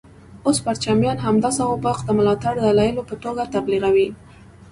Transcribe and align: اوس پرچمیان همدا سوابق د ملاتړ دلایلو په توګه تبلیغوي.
اوس 0.45 0.57
پرچمیان 0.65 1.17
همدا 1.25 1.49
سوابق 1.57 1.97
د 2.03 2.09
ملاتړ 2.17 2.53
دلایلو 2.65 3.07
په 3.09 3.15
توګه 3.23 3.43
تبلیغوي. 3.55 4.09